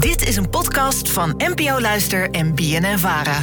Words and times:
Dit 0.00 0.28
is 0.28 0.36
een 0.36 0.50
podcast 0.50 1.10
van 1.10 1.34
NPO 1.36 1.80
Luister 1.80 2.30
en 2.30 2.54
BNN 2.54 2.98
Vara. 2.98 3.42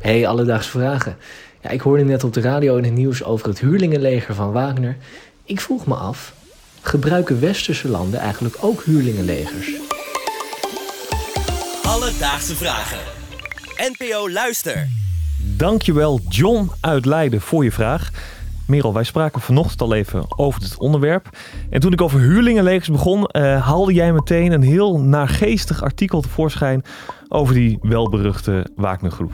Hey, 0.00 0.26
alledaagse 0.26 0.70
vragen. 0.70 1.16
Ja, 1.62 1.70
ik 1.70 1.80
hoorde 1.80 2.04
net 2.04 2.24
op 2.24 2.32
de 2.32 2.40
radio 2.40 2.76
in 2.76 2.84
het 2.84 2.92
nieuws 2.92 3.24
over 3.24 3.48
het 3.48 3.60
huurlingenleger 3.60 4.34
van 4.34 4.52
Wagner. 4.52 4.96
Ik 5.44 5.60
vroeg 5.60 5.86
me 5.86 5.94
af, 5.94 6.32
gebruiken 6.80 7.40
westerse 7.40 7.88
landen 7.88 8.20
eigenlijk 8.20 8.56
ook 8.60 8.82
huurlingenlegers? 8.84 9.70
Alledaagse 11.82 12.56
vragen. 12.56 12.98
NPO 13.76 14.30
Luister. 14.30 14.88
Dankjewel 15.56 16.20
John 16.28 16.70
uit 16.80 17.04
Leiden 17.04 17.40
voor 17.40 17.64
je 17.64 17.72
vraag. 17.72 18.10
Merel, 18.68 18.94
wij 18.94 19.04
spraken 19.04 19.40
vanochtend 19.40 19.80
al 19.80 19.94
even 19.94 20.24
over 20.38 20.60
dit 20.60 20.78
onderwerp. 20.78 21.28
En 21.70 21.80
toen 21.80 21.92
ik 21.92 22.00
over 22.00 22.20
huurlingenlegers 22.20 22.88
begon, 22.88 23.26
eh, 23.26 23.66
haalde 23.66 23.92
jij 23.92 24.12
meteen 24.12 24.52
een 24.52 24.62
heel 24.62 25.00
naargeestig 25.00 25.82
artikel 25.82 26.20
tevoorschijn 26.20 26.82
over 27.28 27.54
die 27.54 27.78
welberuchte 27.82 28.66
Wagnergroep. 28.76 29.32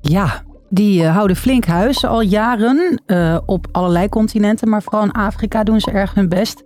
Ja, 0.00 0.42
die 0.68 1.04
eh, 1.04 1.14
houden 1.14 1.36
flink 1.36 1.64
huis 1.64 2.04
al 2.04 2.20
jaren 2.20 3.02
eh, 3.06 3.38
op 3.46 3.66
allerlei 3.72 4.08
continenten, 4.08 4.68
maar 4.68 4.82
vooral 4.82 5.02
in 5.02 5.12
Afrika 5.12 5.64
doen 5.64 5.80
ze 5.80 5.90
erg 5.90 6.14
hun 6.14 6.28
best. 6.28 6.64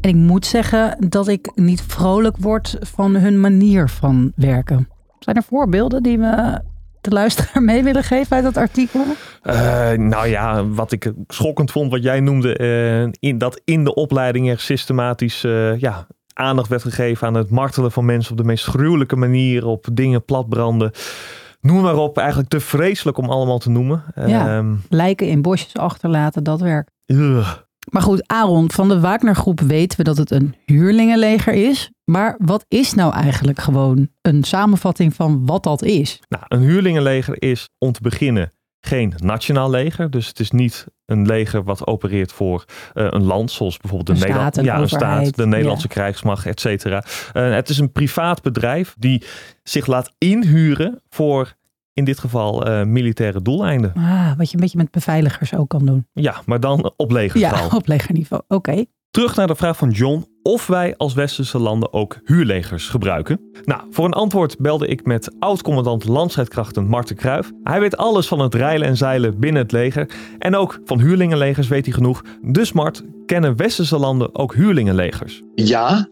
En 0.00 0.10
ik 0.10 0.16
moet 0.16 0.46
zeggen 0.46 1.08
dat 1.08 1.28
ik 1.28 1.52
niet 1.54 1.82
vrolijk 1.82 2.36
word 2.36 2.76
van 2.80 3.16
hun 3.16 3.40
manier 3.40 3.88
van 3.88 4.32
werken. 4.36 4.88
Zijn 5.18 5.36
er 5.36 5.42
voorbeelden 5.42 6.02
die 6.02 6.18
we 6.18 6.60
de 7.08 7.14
luisteraar 7.14 7.62
mee 7.62 7.82
willen 7.82 8.02
geven 8.04 8.36
uit 8.36 8.44
dat 8.44 8.56
artikel? 8.56 9.04
Eh, 9.42 9.90
nou 9.92 10.26
ja, 10.28 10.66
wat 10.66 10.92
ik 10.92 11.12
schokkend 11.26 11.70
vond, 11.70 11.90
wat 11.90 12.02
jij 12.02 12.20
noemde, 12.20 12.56
eh, 12.56 13.28
in, 13.30 13.38
dat 13.38 13.60
in 13.64 13.84
de 13.84 13.94
opleiding 13.94 14.50
er 14.50 14.60
systematisch 14.60 15.44
eh, 15.44 15.78
ja, 15.80 16.06
aandacht 16.32 16.68
werd 16.68 16.82
gegeven 16.82 17.26
aan 17.26 17.34
het 17.34 17.50
martelen 17.50 17.92
van 17.92 18.04
mensen 18.04 18.30
op 18.32 18.38
de 18.38 18.44
meest 18.44 18.64
gruwelijke 18.64 19.16
manier, 19.16 19.66
op 19.66 19.86
dingen 19.92 20.24
platbranden. 20.24 20.90
Noem 21.60 21.82
maar 21.82 21.96
op, 21.96 22.18
eigenlijk 22.18 22.48
te 22.48 22.60
vreselijk 22.60 23.18
om 23.18 23.28
allemaal 23.30 23.58
te 23.58 23.70
noemen. 23.70 24.04
Ja, 24.26 24.56
Ehm, 24.56 24.74
lijken 24.88 25.26
in 25.28 25.42
bosjes 25.42 25.74
achterlaten, 25.76 26.44
dat 26.44 26.60
werk. 26.60 26.88
ugh. 27.06 27.64
Maar 27.86 28.02
goed, 28.02 28.22
Aaron, 28.26 28.70
van 28.70 28.88
de 28.88 29.00
Wagnergroep 29.00 29.60
weten 29.60 29.98
we 29.98 30.04
dat 30.04 30.16
het 30.16 30.30
een 30.30 30.54
huurlingenleger 30.64 31.52
is. 31.52 31.90
Maar 32.04 32.36
wat 32.38 32.64
is 32.68 32.94
nou 32.94 33.12
eigenlijk 33.14 33.58
gewoon 33.58 34.08
een 34.22 34.44
samenvatting 34.44 35.14
van 35.14 35.46
wat 35.46 35.62
dat 35.62 35.82
is? 35.82 36.20
Nou, 36.28 36.44
een 36.48 36.60
huurlingenleger 36.60 37.42
is 37.42 37.68
om 37.78 37.92
te 37.92 38.00
beginnen 38.00 38.52
geen 38.80 39.12
nationaal 39.16 39.70
leger. 39.70 40.10
Dus 40.10 40.26
het 40.26 40.40
is 40.40 40.50
niet 40.50 40.86
een 41.06 41.26
leger 41.26 41.64
wat 41.64 41.86
opereert 41.86 42.32
voor 42.32 42.64
eh, 42.94 43.06
een 43.10 43.24
land, 43.24 43.50
zoals 43.50 43.76
bijvoorbeeld 43.76 44.18
de, 44.18 44.26
Een 44.26 44.32
staat, 44.32 44.54
Nederland, 44.56 44.90
ja, 44.90 44.96
een 44.96 45.24
staat, 45.24 45.36
de 45.36 45.46
Nederlandse 45.46 45.86
ja. 45.88 45.94
krijgsmacht, 45.94 46.46
et 46.46 46.60
cetera. 46.60 47.04
Eh, 47.32 47.50
het 47.50 47.68
is 47.68 47.78
een 47.78 47.92
privaat 47.92 48.42
bedrijf 48.42 48.94
die 48.98 49.22
zich 49.62 49.86
laat 49.86 50.12
inhuren 50.18 51.02
voor 51.08 51.54
in 51.96 52.04
dit 52.04 52.18
geval 52.18 52.66
eh, 52.66 52.84
militaire 52.84 53.42
doeleinden. 53.42 53.92
Ah, 53.94 54.32
wat 54.36 54.48
je 54.48 54.54
een 54.54 54.60
beetje 54.60 54.78
met 54.78 54.90
beveiligers 54.90 55.54
ook 55.54 55.68
kan 55.68 55.86
doen. 55.86 56.06
Ja, 56.12 56.34
maar 56.46 56.60
dan 56.60 56.92
op 56.96 57.10
legerschaal. 57.10 57.68
Ja, 57.70 57.76
op 57.76 57.86
legerniveau. 57.86 58.42
Oké. 58.48 58.84
Terug 59.10 59.36
naar 59.36 59.46
de 59.46 59.54
vraag 59.54 59.76
van 59.76 59.90
John 59.90 60.26
of 60.42 60.66
wij 60.66 60.94
als 60.96 61.14
westerse 61.14 61.58
landen 61.58 61.92
ook 61.92 62.18
huurlegers 62.24 62.88
gebruiken. 62.88 63.40
Nou, 63.64 63.80
voor 63.90 64.04
een 64.04 64.12
antwoord 64.12 64.58
belde 64.58 64.86
ik 64.86 65.04
met 65.04 65.34
oud-commandant 65.38 66.04
landstrijdkrachten 66.04 66.86
Marten 66.86 67.16
Kruijf. 67.16 67.50
Hij 67.62 67.80
weet 67.80 67.96
alles 67.96 68.28
van 68.28 68.38
het 68.38 68.54
reilen 68.54 68.88
en 68.88 68.96
zeilen 68.96 69.38
binnen 69.38 69.62
het 69.62 69.72
leger. 69.72 70.10
En 70.38 70.56
ook 70.56 70.80
van 70.84 71.00
huurlingenlegers 71.00 71.68
weet 71.68 71.84
hij 71.84 71.94
genoeg. 71.94 72.22
Dus 72.42 72.72
Mart, 72.72 73.02
kennen 73.26 73.56
westerse 73.56 73.98
landen 73.98 74.34
ook 74.34 74.54
huurlingenlegers? 74.54 75.42
Ja, 75.54 76.08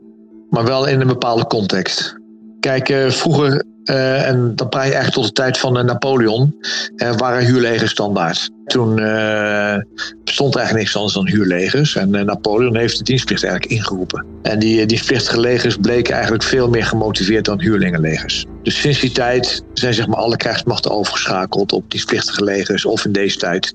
maar 0.50 0.64
wel 0.64 0.86
in 0.86 1.00
een 1.00 1.06
bepaalde 1.06 1.46
context. 1.46 2.22
Kijk, 2.60 2.88
eh, 2.88 3.08
vroeger, 3.08 3.64
eh, 3.84 4.28
en 4.28 4.52
dan 4.56 4.68
praat 4.68 4.86
je 4.86 4.92
eigenlijk 4.92 5.14
tot 5.14 5.24
de 5.24 5.42
tijd 5.42 5.58
van 5.58 5.78
eh, 5.78 5.84
Napoleon, 5.84 6.56
eh, 6.96 7.16
waren 7.16 7.44
huurlegers 7.44 7.90
standaard. 7.90 8.50
Toen 8.66 8.98
eh, 8.98 9.76
bestond 10.24 10.54
er 10.54 10.60
eigenlijk 10.60 10.74
niks 10.74 10.96
anders 10.96 11.14
dan 11.14 11.28
huurlegers. 11.28 11.96
En 11.96 12.10
Napoleon 12.10 12.76
heeft 12.76 12.98
de 12.98 13.04
dienstplicht 13.04 13.44
eigenlijk 13.44 13.72
ingeroepen. 13.72 14.26
En 14.42 14.58
die 14.58 14.86
dienstplichtige 14.86 15.40
legers 15.40 15.76
bleken 15.76 16.14
eigenlijk 16.14 16.44
veel 16.44 16.68
meer 16.68 16.84
gemotiveerd 16.84 17.44
dan 17.44 17.60
huurlingenlegers. 17.60 18.44
Dus 18.62 18.80
sinds 18.80 19.00
die 19.00 19.12
tijd 19.12 19.64
zijn 19.72 19.94
zeg 19.94 20.06
maar 20.06 20.16
alle 20.16 20.36
krijgsmachten 20.36 20.90
overgeschakeld 20.90 21.72
op 21.72 21.90
dienstplichtige 21.90 22.44
legers. 22.44 22.84
Of 22.84 23.04
in 23.04 23.12
deze 23.12 23.38
tijd 23.38 23.74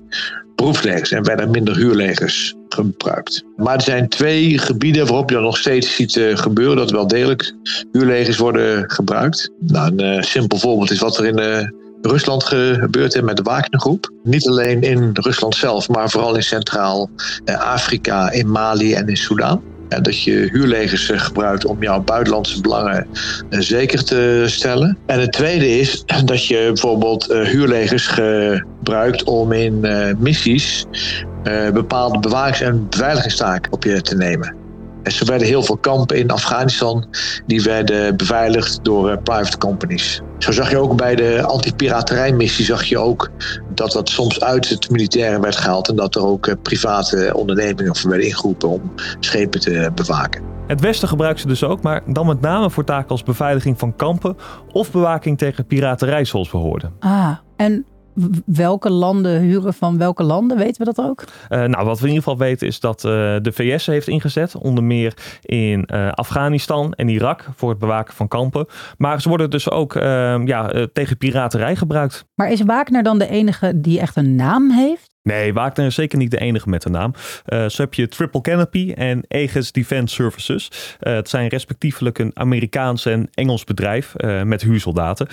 beroepslegers. 0.60 1.10
En 1.10 1.24
werden 1.24 1.50
minder 1.50 1.76
huurlegers 1.76 2.54
gebruikt. 2.68 3.44
Maar 3.56 3.74
er 3.74 3.82
zijn 3.82 4.08
twee 4.08 4.58
gebieden 4.58 5.06
waarop 5.06 5.28
je 5.28 5.34
dat 5.34 5.44
nog 5.44 5.56
steeds 5.56 5.94
ziet 5.94 6.16
eh, 6.16 6.36
gebeuren. 6.36 6.76
Dat 6.76 6.90
wel 6.90 7.06
degelijk 7.06 7.54
huurlegers 7.92 8.36
worden 8.36 8.90
gebruikt. 8.90 9.50
Nou, 9.60 9.92
een 9.96 10.00
eh, 10.00 10.22
simpel 10.22 10.58
voorbeeld 10.58 10.90
is 10.90 10.98
wat 10.98 11.18
er 11.18 11.26
in 11.26 11.38
eh, 11.38 11.68
Rusland 12.02 12.44
gebeurt 12.44 13.14
hè, 13.14 13.22
met 13.22 13.36
de 13.36 13.42
Wagnergroep. 13.42 14.12
Niet 14.22 14.48
alleen 14.48 14.82
in 14.82 15.10
Rusland 15.12 15.54
zelf, 15.54 15.88
maar 15.88 16.10
vooral 16.10 16.36
in 16.36 16.42
Centraal-Afrika, 16.42 18.30
in 18.30 18.50
Mali 18.50 18.94
en 18.94 19.08
in 19.08 19.16
Soudaan. 19.16 19.62
Ja, 19.88 20.00
dat 20.00 20.22
je 20.22 20.48
huurlegers 20.52 21.10
gebruikt 21.14 21.64
om 21.64 21.82
jouw 21.82 22.02
buitenlandse 22.02 22.60
belangen 22.60 23.06
zeker 23.48 24.04
te 24.04 24.44
stellen. 24.46 24.98
En 25.06 25.20
het 25.20 25.32
tweede 25.32 25.78
is 25.78 26.04
dat 26.24 26.46
je 26.46 26.64
bijvoorbeeld 26.66 27.26
huurlegers 27.26 28.06
gebruikt 28.90 29.24
om 29.24 29.52
in 29.52 29.84
eh, 29.84 30.14
missies 30.18 30.86
eh, 31.42 31.70
bepaalde 31.70 32.18
bewakings- 32.18 32.60
en 32.60 32.86
beveiligingstaken 32.88 33.72
op 33.72 33.84
je 33.84 34.00
te 34.00 34.16
nemen. 34.16 34.54
En 35.02 35.12
zo 35.12 35.24
werden 35.24 35.46
heel 35.46 35.62
veel 35.62 35.76
kampen 35.76 36.16
in 36.16 36.30
Afghanistan 36.30 37.06
die 37.46 37.62
werden 37.62 38.16
beveiligd 38.16 38.84
door 38.84 39.10
eh, 39.10 39.16
private 39.22 39.58
companies. 39.58 40.20
Zo 40.38 40.52
zag 40.52 40.70
je 40.70 40.78
ook 40.78 40.96
bij 40.96 41.14
de 41.14 41.42
anti-piraterijmissie 41.42 42.64
zag 42.64 42.84
je 42.84 42.98
ook 42.98 43.30
dat 43.74 43.92
dat 43.92 44.08
soms 44.08 44.40
uit 44.40 44.68
het 44.68 44.90
militaire 44.90 45.40
werd 45.40 45.56
gehaald 45.56 45.88
en 45.88 45.96
dat 45.96 46.14
er 46.14 46.26
ook 46.26 46.46
eh, 46.46 46.54
private 46.62 47.30
ondernemingen 47.34 47.96
voor 47.96 48.10
werden 48.10 48.28
ingeroepen 48.28 48.68
om 48.68 48.92
schepen 49.20 49.60
te 49.60 49.90
bewaken. 49.94 50.42
Het 50.66 50.80
Westen 50.80 51.08
gebruikt 51.08 51.40
ze 51.40 51.46
dus 51.46 51.64
ook, 51.64 51.82
maar 51.82 52.02
dan 52.06 52.26
met 52.26 52.40
name 52.40 52.70
voor 52.70 52.84
taken 52.84 53.08
als 53.08 53.22
beveiliging 53.22 53.78
van 53.78 53.96
kampen 53.96 54.36
of 54.72 54.90
bewaking 54.90 55.38
tegen 55.38 55.66
piraterij, 55.66 56.24
zoals 56.24 56.50
we 56.50 56.58
hoorden. 56.58 56.92
Ah, 56.98 57.30
en 57.56 57.84
welke 58.46 58.90
landen 58.90 59.40
huren 59.40 59.74
van 59.74 59.98
welke 59.98 60.22
landen, 60.22 60.56
weten 60.56 60.86
we 60.86 60.92
dat 60.92 61.06
ook? 61.06 61.24
Eh, 61.48 61.64
nou, 61.64 61.84
wat 61.84 61.98
we 61.98 62.06
in 62.06 62.12
ieder 62.12 62.22
geval 62.22 62.38
weten 62.46 62.66
is 62.66 62.80
dat 62.80 63.04
eh, 63.04 63.10
de 63.42 63.52
VS 63.52 63.86
heeft 63.86 64.08
ingezet, 64.08 64.56
onder 64.56 64.84
meer 64.84 65.14
in 65.42 65.86
eh, 65.86 66.08
Afghanistan 66.08 66.92
en 66.92 67.08
Irak 67.08 67.46
voor 67.56 67.70
het 67.70 67.78
bewaken 67.78 68.14
van 68.14 68.28
kampen. 68.28 68.66
Maar 68.96 69.20
ze 69.20 69.28
worden 69.28 69.50
dus 69.50 69.70
ook 69.70 69.94
eh, 69.94 70.40
ja, 70.44 70.86
tegen 70.92 71.16
piraterij 71.16 71.76
gebruikt. 71.76 72.24
Maar 72.34 72.50
is 72.50 72.62
Wagner 72.62 73.02
dan 73.02 73.18
de 73.18 73.28
enige 73.28 73.80
die 73.80 74.00
echt 74.00 74.16
een 74.16 74.34
naam 74.34 74.70
heeft? 74.70 75.08
Nee, 75.22 75.52
Wagner 75.52 75.86
is 75.86 75.94
zeker 75.94 76.18
niet 76.18 76.30
de 76.30 76.38
enige 76.38 76.68
met 76.68 76.82
de 76.82 76.90
naam. 76.90 77.12
Eh, 77.44 77.66
zo 77.66 77.82
heb 77.82 77.94
je 77.94 78.08
Triple 78.08 78.40
Canopy 78.40 78.92
en 78.92 79.24
Aegis 79.28 79.72
Defense 79.72 80.14
Services. 80.14 80.96
Het 80.98 81.28
zijn 81.28 81.48
respectievelijk 81.48 82.18
een 82.18 82.30
Amerikaans 82.34 83.06
en 83.06 83.28
Engels 83.34 83.64
bedrijf 83.64 84.14
met 84.44 84.62
huursoldaten. 84.62 85.26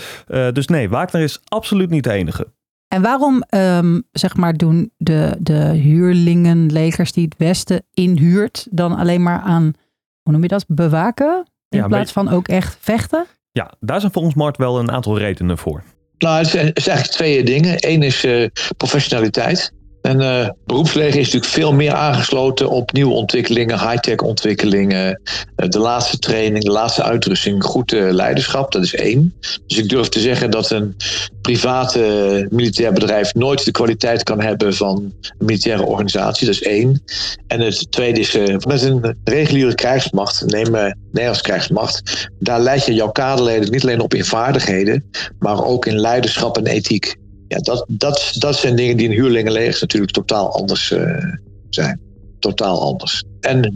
Dus 0.53 0.67
nee, 0.67 0.89
Wagner 0.89 1.21
is 1.21 1.41
absoluut 1.43 1.89
niet 1.89 2.03
de 2.03 2.11
enige. 2.11 2.47
En 2.87 3.01
waarom, 3.01 3.41
ehm, 3.41 3.99
zeg 4.11 4.35
maar, 4.35 4.53
doen 4.53 4.91
de, 4.97 5.35
de 5.39 5.53
huurlingenlegers 5.73 7.11
die 7.11 7.25
het 7.25 7.35
Westen 7.37 7.83
inhuurt 7.93 8.67
dan 8.71 8.95
alleen 8.95 9.23
maar 9.23 9.39
aan, 9.39 9.73
hoe 10.21 10.33
noem 10.33 10.41
je 10.41 10.47
dat, 10.47 10.65
bewaken? 10.67 11.45
In 11.69 11.79
Ja, 11.79 11.87
plaats 11.87 12.11
van 12.11 12.29
ook 12.29 12.47
echt 12.47 12.77
vechten? 12.79 13.25
Ja, 13.51 13.73
daar 13.79 13.99
zijn 13.99 14.11
volgens 14.11 14.35
Mart 14.35 14.57
wel 14.57 14.79
een 14.79 14.91
aantal 14.91 15.17
redenen 15.17 15.57
voor. 15.57 15.83
Nou, 16.17 16.37
het 16.37 16.47
is 16.47 16.87
eigenlijk 16.87 17.03
twee 17.07 17.43
dingen. 17.43 17.75
Eén 17.77 18.03
is 18.03 18.23
eh, 18.23 18.47
professionaliteit. 18.77 19.73
Een 20.01 20.21
eh, 20.21 20.49
beroepsleger 20.65 21.19
is 21.19 21.25
natuurlijk 21.25 21.51
veel 21.51 21.73
meer 21.73 21.93
aangesloten 21.93 22.69
op 22.69 22.91
nieuwe 22.91 23.13
ontwikkelingen, 23.13 23.89
high-tech 23.89 24.17
ontwikkelingen, 24.17 25.21
eh, 25.55 25.69
de 25.69 25.79
laatste 25.79 26.17
training, 26.17 26.63
de 26.63 26.71
laatste 26.71 27.03
uitrusting, 27.03 27.63
goed 27.63 27.93
eh, 27.93 28.11
leiderschap, 28.11 28.71
dat 28.71 28.83
is 28.83 28.95
één. 28.95 29.33
Dus 29.67 29.77
ik 29.77 29.89
durf 29.89 30.09
te 30.09 30.19
zeggen 30.19 30.51
dat 30.51 30.69
een 30.69 30.95
private 31.41 32.47
militair 32.49 32.93
bedrijf 32.93 33.33
nooit 33.33 33.65
de 33.65 33.71
kwaliteit 33.71 34.23
kan 34.23 34.41
hebben 34.41 34.73
van 34.73 34.97
een 34.97 35.45
militaire 35.45 35.83
organisatie, 35.83 36.45
dat 36.45 36.55
is 36.55 36.63
één. 36.63 37.03
En 37.47 37.59
het 37.59 37.91
tweede 37.91 38.19
is, 38.19 38.37
met 38.67 38.81
een 38.81 39.17
reguliere 39.23 39.75
krijgsmacht, 39.75 40.45
neem 40.45 40.71
Nederlandse 41.11 41.43
krijgsmacht, 41.43 42.29
daar 42.39 42.59
leid 42.59 42.85
je 42.85 42.93
jouw 42.93 43.11
kaderleden 43.11 43.71
niet 43.71 43.83
alleen 43.83 44.01
op 44.01 44.13
in 44.13 44.25
vaardigheden, 44.25 45.09
maar 45.39 45.63
ook 45.63 45.85
in 45.85 45.99
leiderschap 45.99 46.57
en 46.57 46.65
ethiek. 46.65 47.15
Ja, 47.47 47.57
dat, 47.57 47.85
dat, 47.87 48.33
dat 48.37 48.55
zijn 48.55 48.75
dingen 48.75 48.97
die 48.97 49.09
in 49.09 49.15
huurlingenlegers 49.15 49.81
natuurlijk 49.81 50.11
totaal 50.11 50.53
anders 50.53 50.91
eh, 50.91 51.33
zijn. 51.69 51.99
Totaal 52.39 52.81
anders. 52.81 53.23
En 53.39 53.75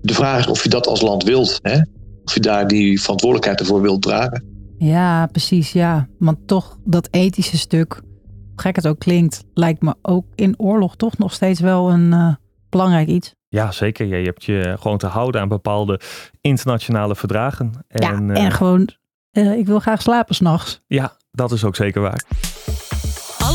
de 0.00 0.14
vraag 0.14 0.38
is 0.38 0.46
of 0.46 0.62
je 0.62 0.68
dat 0.68 0.86
als 0.86 1.00
land 1.00 1.24
wilt. 1.24 1.58
Hè? 1.62 1.80
Of 2.24 2.34
je 2.34 2.40
daar 2.40 2.68
die 2.68 3.00
verantwoordelijkheid 3.00 3.60
ervoor 3.60 3.80
wilt 3.80 4.02
dragen. 4.02 4.44
Ja, 4.78 5.26
precies, 5.26 5.72
ja. 5.72 6.08
Want 6.18 6.38
toch 6.46 6.78
dat 6.84 7.08
ethische 7.10 7.58
stuk, 7.58 8.00
hoe 8.24 8.60
gek 8.60 8.76
het 8.76 8.86
ook 8.86 8.98
klinkt, 8.98 9.44
lijkt 9.54 9.82
me 9.82 9.94
ook 10.02 10.26
in 10.34 10.54
oorlog 10.58 10.96
toch 10.96 11.18
nog 11.18 11.32
steeds 11.32 11.60
wel 11.60 11.90
een 11.90 12.12
eh, 12.12 12.34
belangrijk 12.68 13.08
iets. 13.08 13.34
Ja, 13.48 13.72
zeker. 13.72 14.06
Je 14.06 14.24
hebt 14.24 14.44
je 14.44 14.76
gewoon 14.80 14.98
te 14.98 15.06
houden 15.06 15.40
aan 15.40 15.48
bepaalde 15.48 16.00
internationale 16.40 17.16
verdragen. 17.16 17.72
En, 17.88 18.02
ja, 18.02 18.12
en 18.12 18.30
uh, 18.30 18.50
gewoon, 18.50 18.88
uh, 19.32 19.58
ik 19.58 19.66
wil 19.66 19.78
graag 19.78 20.02
slapen 20.02 20.34
s'nachts. 20.34 20.82
Ja, 20.86 21.16
dat 21.30 21.52
is 21.52 21.64
ook 21.64 21.76
zeker 21.76 22.00
waar. 22.00 22.24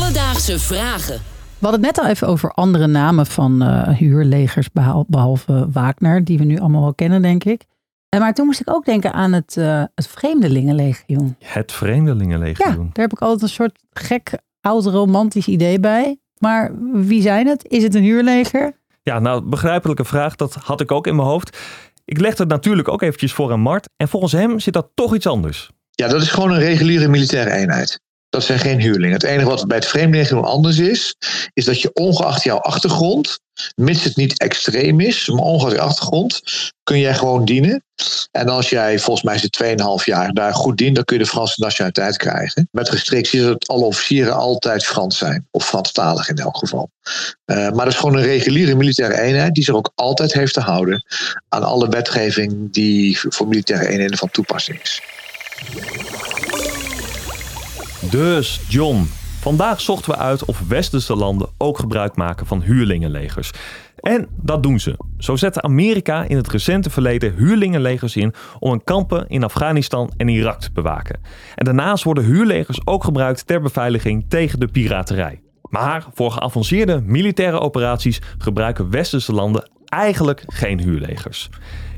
Alledaagse 0.06 0.58
vragen. 0.58 1.14
We 1.58 1.66
hadden 1.66 1.84
het 1.84 1.96
net 1.96 2.04
al 2.04 2.10
even 2.10 2.28
over 2.28 2.50
andere 2.50 2.86
namen 2.86 3.26
van 3.26 3.62
uh, 3.62 3.88
huurlegers, 3.88 4.68
behalve 5.06 5.68
Wagner, 5.72 6.24
die 6.24 6.38
we 6.38 6.44
nu 6.44 6.58
allemaal 6.58 6.82
wel 6.82 6.94
kennen, 6.94 7.22
denk 7.22 7.44
ik. 7.44 7.64
Maar 8.18 8.34
toen 8.34 8.46
moest 8.46 8.60
ik 8.60 8.70
ook 8.70 8.84
denken 8.84 9.12
aan 9.12 9.32
het, 9.32 9.56
uh, 9.58 9.82
het 9.94 10.08
Vreemdelingenlegioen. 10.08 11.36
Het 11.44 11.72
Vreemdelingenlegioen. 11.72 12.68
Ja, 12.68 12.76
daar 12.76 13.04
heb 13.04 13.12
ik 13.12 13.20
altijd 13.20 13.42
een 13.42 13.48
soort 13.48 13.78
gek, 13.92 14.38
oud 14.60 14.84
romantisch 14.84 15.46
idee 15.46 15.80
bij. 15.80 16.18
Maar 16.38 16.72
wie 16.92 17.22
zijn 17.22 17.46
het? 17.46 17.64
Is 17.68 17.82
het 17.82 17.94
een 17.94 18.02
huurleger? 18.02 18.72
Ja, 19.02 19.18
nou, 19.18 19.42
begrijpelijke 19.42 20.04
vraag. 20.04 20.36
Dat 20.36 20.54
had 20.54 20.80
ik 20.80 20.92
ook 20.92 21.06
in 21.06 21.16
mijn 21.16 21.28
hoofd. 21.28 21.58
Ik 22.04 22.20
leg 22.20 22.38
het 22.38 22.48
natuurlijk 22.48 22.88
ook 22.88 23.02
eventjes 23.02 23.32
voor 23.32 23.52
aan 23.52 23.60
Mart. 23.60 23.88
En 23.96 24.08
volgens 24.08 24.32
hem 24.32 24.60
zit 24.60 24.74
dat 24.74 24.90
toch 24.94 25.14
iets 25.14 25.26
anders. 25.26 25.70
Ja, 25.90 26.08
dat 26.08 26.22
is 26.22 26.30
gewoon 26.30 26.52
een 26.52 26.58
reguliere 26.58 27.08
militaire 27.08 27.50
eenheid. 27.50 28.04
Dat 28.36 28.44
zijn 28.44 28.58
geen 28.58 28.80
huurlingen. 28.80 29.12
Het 29.12 29.22
enige 29.22 29.48
wat 29.48 29.66
bij 29.66 29.76
het 29.76 29.86
vreemdeling 29.86 30.44
anders 30.44 30.78
is, 30.78 31.16
is 31.52 31.64
dat 31.64 31.80
je 31.80 31.92
ongeacht 31.92 32.42
jouw 32.42 32.58
achtergrond, 32.58 33.38
mits 33.74 34.04
het 34.04 34.16
niet 34.16 34.38
extreem 34.38 35.00
is, 35.00 35.28
maar 35.28 35.44
ongeacht 35.44 35.72
je 35.72 35.80
achtergrond, 35.80 36.42
kun 36.82 36.98
jij 36.98 37.14
gewoon 37.14 37.44
dienen. 37.44 37.84
En 38.30 38.48
als 38.48 38.68
jij, 38.68 38.98
volgens 38.98 39.26
mij 39.26 39.34
is 39.34 39.42
het 39.42 39.62
2,5 40.00 40.04
jaar, 40.04 40.32
daar 40.32 40.54
goed 40.54 40.76
dient, 40.76 40.94
dan 40.94 41.04
kun 41.04 41.16
je 41.16 41.22
de 41.22 41.28
Franse 41.28 41.60
nationaliteit 41.60 42.16
krijgen. 42.16 42.68
Met 42.70 42.88
restricties 42.88 43.42
dat 43.42 43.68
alle 43.68 43.84
officieren 43.84 44.34
altijd 44.34 44.84
Frans 44.84 45.18
zijn, 45.18 45.48
of 45.50 45.66
Franstalig 45.66 46.28
in 46.28 46.36
elk 46.36 46.56
geval. 46.56 46.90
Uh, 47.46 47.56
maar 47.56 47.84
dat 47.84 47.94
is 47.94 47.98
gewoon 47.98 48.16
een 48.16 48.22
reguliere 48.22 48.74
militaire 48.74 49.20
eenheid 49.20 49.54
die 49.54 49.64
zich 49.64 49.74
ook 49.74 49.92
altijd 49.94 50.32
heeft 50.32 50.54
te 50.54 50.60
houden 50.60 51.04
aan 51.48 51.62
alle 51.62 51.88
wetgeving 51.88 52.72
die 52.72 53.18
voor 53.28 53.48
militaire 53.48 53.88
eenheden 53.88 54.18
van 54.18 54.30
toepassing 54.30 54.82
is. 54.82 55.02
Dus 58.10 58.60
John, 58.68 59.08
vandaag 59.40 59.80
zochten 59.80 60.10
we 60.10 60.16
uit 60.18 60.44
of 60.44 60.60
westerse 60.68 61.16
landen 61.16 61.48
ook 61.58 61.78
gebruik 61.78 62.16
maken 62.16 62.46
van 62.46 62.62
huurlingenlegers. 62.62 63.50
En 63.96 64.28
dat 64.42 64.62
doen 64.62 64.80
ze. 64.80 64.96
Zo 65.18 65.36
zette 65.36 65.62
Amerika 65.62 66.22
in 66.22 66.36
het 66.36 66.48
recente 66.48 66.90
verleden 66.90 67.34
huurlingenlegers 67.34 68.16
in 68.16 68.34
om 68.58 68.72
een 68.72 68.84
kampen 68.84 69.28
in 69.28 69.44
Afghanistan 69.44 70.12
en 70.16 70.28
Irak 70.28 70.60
te 70.60 70.72
bewaken. 70.72 71.20
En 71.54 71.64
daarnaast 71.64 72.04
worden 72.04 72.24
huurlegers 72.24 72.80
ook 72.84 73.04
gebruikt 73.04 73.46
ter 73.46 73.60
beveiliging 73.60 74.24
tegen 74.28 74.60
de 74.60 74.68
piraterij. 74.68 75.40
Maar 75.70 76.06
voor 76.14 76.30
geavanceerde 76.30 77.00
militaire 77.04 77.60
operaties 77.60 78.20
gebruiken 78.38 78.90
westerse 78.90 79.32
landen 79.32 79.70
eigenlijk 79.88 80.42
geen 80.46 80.80
huurlegers. 80.80 81.48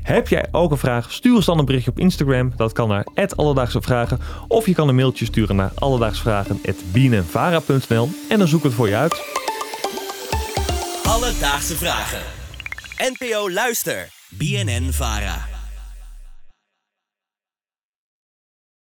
Heb 0.03 0.27
jij 0.27 0.45
ook 0.51 0.71
een 0.71 0.77
vraag? 0.77 1.11
Stuur 1.11 1.35
ons 1.35 1.45
dan 1.45 1.59
een 1.59 1.65
berichtje 1.65 1.91
op 1.91 1.99
Instagram. 1.99 2.53
Dat 2.55 2.73
kan 2.73 2.87
naar 2.87 3.05
Alledaagse 3.35 3.81
Vragen. 3.81 4.19
Of 4.47 4.65
je 4.65 4.73
kan 4.73 4.87
een 4.87 4.95
mailtje 4.95 5.25
sturen 5.25 5.55
naar 5.55 5.71
alledaagsvragen.bienenvara.nl 5.75 8.09
en 8.29 8.37
dan 8.37 8.47
zoek 8.47 8.63
het 8.63 8.73
voor 8.73 8.87
je 8.87 8.95
uit. 8.95 9.21
Alledaagse 11.03 11.75
Vragen. 11.75 12.21
NPO 12.97 13.51
Luister. 13.51 14.09
BNN 14.29 14.91
Vara. 14.91 15.48